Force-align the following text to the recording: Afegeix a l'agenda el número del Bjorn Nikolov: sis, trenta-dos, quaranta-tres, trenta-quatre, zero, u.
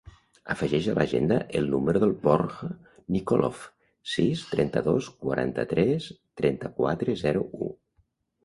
Afegeix 0.51 0.85
a 0.91 0.93
l'agenda 0.99 1.35
el 1.59 1.67
número 1.73 2.01
del 2.03 2.13
Bjorn 2.23 2.71
Nikolov: 3.17 3.61
sis, 4.15 4.47
trenta-dos, 4.55 5.11
quaranta-tres, 5.27 6.11
trenta-quatre, 6.43 7.21
zero, 7.25 7.47
u. 7.69 7.71